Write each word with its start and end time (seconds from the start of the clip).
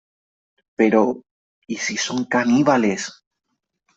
Pero...¿ 0.75 1.21
y 1.67 1.75
si 1.77 1.95
son 1.95 2.25
caníbales?. 2.25 3.23